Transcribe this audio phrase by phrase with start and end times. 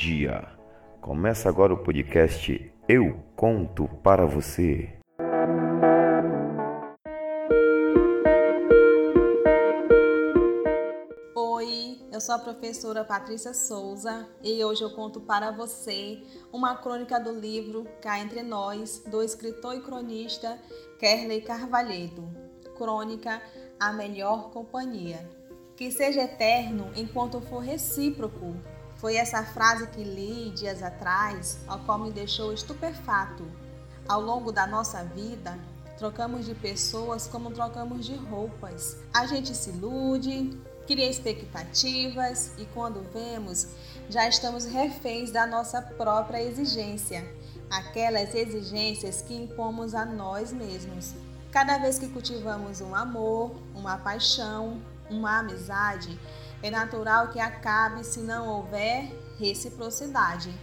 [0.00, 0.48] dia.
[1.02, 4.88] Começa agora o podcast Eu Conto para Você.
[11.36, 17.20] Oi, eu sou a professora Patrícia Souza e hoje eu conto para você uma crônica
[17.20, 20.58] do livro Cá Entre Nós, do escritor e cronista
[20.98, 22.26] Kerley Carvalhedo.
[22.74, 23.42] Crônica
[23.78, 25.28] A Melhor Companhia.
[25.76, 28.54] Que seja eterno enquanto for recíproco.
[29.00, 33.42] Foi essa frase que li dias atrás, ao qual me deixou estupefato.
[34.06, 35.58] Ao longo da nossa vida,
[35.96, 38.98] trocamos de pessoas como trocamos de roupas.
[39.14, 40.50] A gente se ilude,
[40.86, 43.68] cria expectativas e quando vemos,
[44.10, 47.26] já estamos reféns da nossa própria exigência,
[47.70, 51.14] aquelas exigências que impomos a nós mesmos.
[51.50, 54.78] Cada vez que cultivamos um amor, uma paixão,
[55.08, 56.18] uma amizade,
[56.62, 60.54] é natural que acabe se não houver reciprocidade.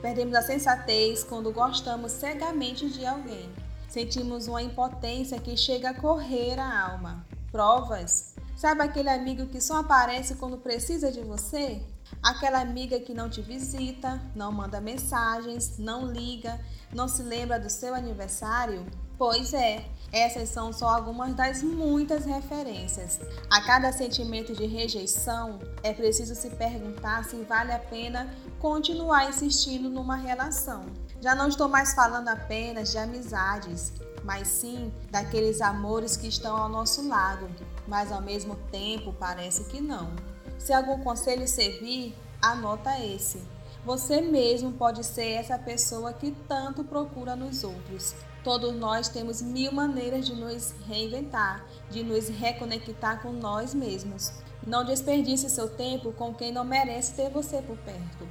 [0.00, 3.52] Perdemos a sensatez quando gostamos cegamente de alguém.
[3.88, 7.26] Sentimos uma impotência que chega a correr a alma.
[7.50, 8.29] Provas?
[8.60, 11.82] Sabe aquele amigo que só aparece quando precisa de você?
[12.22, 16.60] Aquela amiga que não te visita, não manda mensagens, não liga,
[16.92, 18.84] não se lembra do seu aniversário?
[19.16, 23.18] Pois é, essas são só algumas das muitas referências.
[23.50, 29.88] A cada sentimento de rejeição, é preciso se perguntar se vale a pena continuar insistindo
[29.88, 30.84] numa relação.
[31.18, 36.68] Já não estou mais falando apenas de amizades, mas sim daqueles amores que estão ao
[36.68, 37.48] nosso lado,
[37.90, 40.12] mas ao mesmo tempo parece que não.
[40.56, 43.42] Se algum conselho servir, anota esse.
[43.84, 48.14] Você mesmo pode ser essa pessoa que tanto procura nos outros.
[48.44, 54.32] Todos nós temos mil maneiras de nos reinventar, de nos reconectar com nós mesmos.
[54.64, 58.28] Não desperdice seu tempo com quem não merece ter você por perto.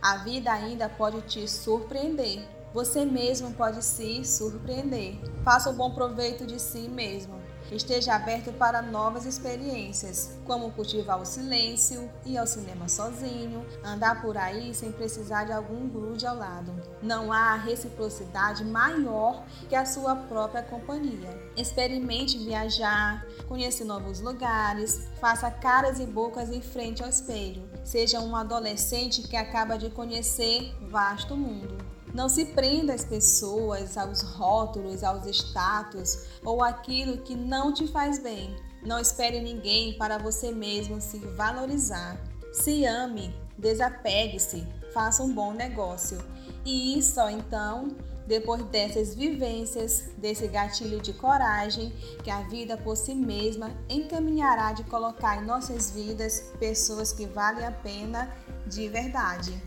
[0.00, 2.42] A vida ainda pode te surpreender.
[2.74, 5.18] Você mesmo pode se surpreender.
[5.44, 7.42] Faça um bom proveito de si mesmo.
[7.70, 14.36] Esteja aberto para novas experiências, como cultivar o silêncio, ir ao cinema sozinho, andar por
[14.36, 16.72] aí sem precisar de algum grude ao lado.
[17.02, 21.30] Não há reciprocidade maior que a sua própria companhia.
[21.56, 27.68] Experimente viajar, conheça novos lugares, faça caras e bocas em frente ao espelho.
[27.84, 31.91] Seja um adolescente que acaba de conhecer vasto mundo.
[32.14, 38.18] Não se prenda às pessoas, aos rótulos, aos status ou aquilo que não te faz
[38.18, 38.54] bem.
[38.84, 42.20] Não espere ninguém para você mesmo se valorizar.
[42.52, 46.18] Se ame, desapegue-se, faça um bom negócio.
[46.66, 47.96] E só então,
[48.26, 51.90] depois dessas vivências, desse gatilho de coragem,
[52.22, 57.64] que a vida por si mesma encaminhará de colocar em nossas vidas pessoas que valem
[57.64, 58.30] a pena
[58.66, 59.60] de verdade.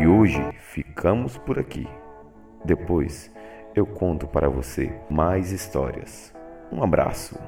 [0.00, 1.86] E hoje ficamos por aqui.
[2.64, 3.30] Depois
[3.74, 6.34] eu conto para você mais histórias.
[6.72, 7.38] Um abraço.